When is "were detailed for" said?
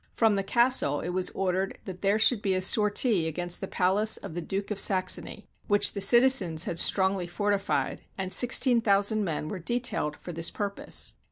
9.47-10.33